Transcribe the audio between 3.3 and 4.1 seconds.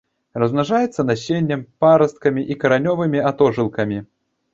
атожылкамі.